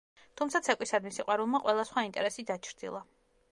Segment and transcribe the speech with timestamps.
[0.39, 3.07] თუმცა ცეკვისადმი სიყვარულმა ყველა სხვა ინტერესი დაჩრდილა.